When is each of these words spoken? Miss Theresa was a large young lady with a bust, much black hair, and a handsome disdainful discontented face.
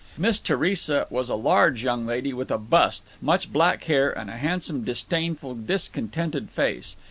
Miss 0.17 0.39
Theresa 0.39 1.05
was 1.11 1.29
a 1.29 1.35
large 1.35 1.83
young 1.83 2.07
lady 2.07 2.33
with 2.33 2.49
a 2.49 2.57
bust, 2.57 3.13
much 3.21 3.53
black 3.53 3.83
hair, 3.83 4.09
and 4.09 4.31
a 4.31 4.37
handsome 4.37 4.83
disdainful 4.83 5.53
discontented 5.53 6.49
face. 6.49 6.95